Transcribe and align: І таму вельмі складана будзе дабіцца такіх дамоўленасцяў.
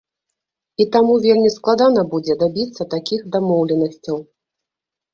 І 0.83 0.87
таму 0.95 1.17
вельмі 1.25 1.51
складана 1.57 2.01
будзе 2.15 2.39
дабіцца 2.43 2.91
такіх 2.97 3.21
дамоўленасцяў. 3.39 4.17